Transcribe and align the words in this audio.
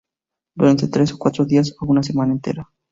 Durante 0.55 0.87
tres 0.87 1.13
o 1.13 1.19
cuatro 1.19 1.45
días 1.45 1.75
o 1.79 1.85
una 1.85 2.01
semana 2.01 2.33
entera. 2.33 2.67